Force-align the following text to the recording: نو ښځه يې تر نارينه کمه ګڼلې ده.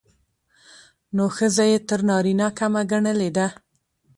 نو 1.15 1.23
ښځه 1.37 1.63
يې 1.71 1.77
تر 1.89 1.99
نارينه 2.09 2.47
کمه 2.57 2.81
ګڼلې 2.91 3.29
ده. 3.37 3.47